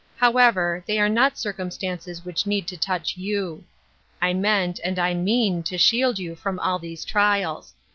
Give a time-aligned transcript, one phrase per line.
[0.17, 3.65] However, they are not circum stances which need to touch you.
[4.19, 7.75] I meant and I mean to shield you from all these trials.